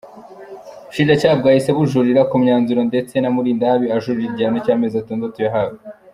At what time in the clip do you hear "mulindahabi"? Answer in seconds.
3.35-3.87